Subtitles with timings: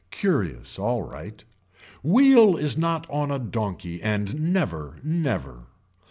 [0.09, 1.45] Curious alright.
[2.01, 5.67] Wheel is not on a donkey and never never.